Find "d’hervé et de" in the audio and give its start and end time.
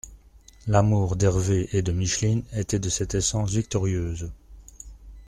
1.15-1.91